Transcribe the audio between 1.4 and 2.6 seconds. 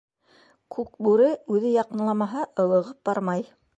үҙе яҡынламаһа,